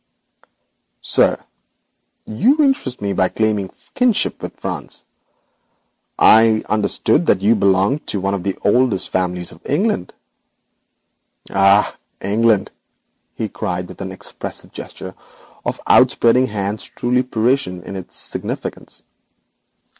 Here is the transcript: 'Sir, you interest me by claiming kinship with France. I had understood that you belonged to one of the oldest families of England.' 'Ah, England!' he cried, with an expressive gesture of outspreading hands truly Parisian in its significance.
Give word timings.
'Sir, 1.03 1.39
you 2.25 2.57
interest 2.63 3.03
me 3.03 3.13
by 3.13 3.29
claiming 3.29 3.69
kinship 3.93 4.41
with 4.41 4.59
France. 4.59 5.05
I 6.17 6.41
had 6.41 6.65
understood 6.65 7.27
that 7.27 7.41
you 7.43 7.53
belonged 7.53 8.07
to 8.07 8.19
one 8.19 8.33
of 8.33 8.41
the 8.41 8.57
oldest 8.65 9.11
families 9.11 9.51
of 9.51 9.61
England.' 9.63 10.11
'Ah, 11.51 11.95
England!' 12.19 12.71
he 13.35 13.47
cried, 13.47 13.87
with 13.87 14.01
an 14.01 14.11
expressive 14.11 14.71
gesture 14.71 15.13
of 15.63 15.79
outspreading 15.85 16.47
hands 16.47 16.83
truly 16.83 17.21
Parisian 17.21 17.83
in 17.83 17.95
its 17.95 18.15
significance. 18.15 19.03